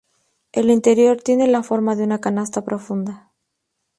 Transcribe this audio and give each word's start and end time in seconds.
El 0.51 0.71
interior 0.71 1.21
tiene 1.21 1.45
la 1.45 1.61
forma 1.61 1.95
de 1.95 2.03
una 2.03 2.19
canasta 2.19 2.63
profunda. 2.65 3.31